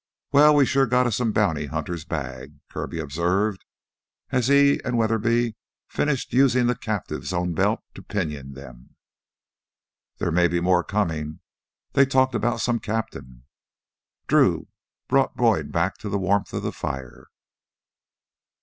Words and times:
"Well, 0.31 0.55
we 0.55 0.65
sure 0.65 0.87
got 0.87 1.05
us 1.05 1.17
some 1.17 1.31
bounty 1.31 1.67
hunter's 1.67 2.05
bag," 2.05 2.57
Kirby 2.71 2.97
observed 2.99 3.63
as 4.31 4.47
he 4.47 4.81
and 4.83 4.97
Weatherby 4.97 5.55
finished 5.87 6.33
using 6.33 6.65
the 6.65 6.73
captives' 6.73 7.31
own 7.31 7.53
belts 7.53 7.83
to 7.93 8.01
pinion 8.01 8.53
them. 8.53 8.95
"There 10.17 10.31
may 10.31 10.47
be 10.47 10.59
more 10.59 10.83
comin'; 10.83 11.41
they 11.93 12.07
talked 12.07 12.33
about 12.33 12.61
some 12.61 12.79
captain." 12.79 13.43
Drew 14.25 14.69
brought 15.07 15.37
Boyd 15.37 15.71
back 15.71 15.99
to 15.99 16.09
the 16.09 16.17
warmth 16.17 16.51
of 16.51 16.63
the 16.63 16.71
fire. 16.73 17.27